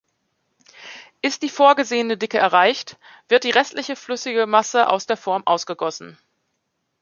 [1.21, 2.97] Ist die vorgesehene Dicke erreicht,
[3.29, 6.17] wird die restliche flüssige Masse aus der Form ausgegossen.